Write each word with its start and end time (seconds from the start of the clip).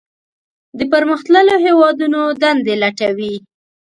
د 0.77 0.79
پرمختللو 0.91 1.55
هیوادونو 1.65 2.21
دندې 2.41 2.75
لټوي. 2.81 3.35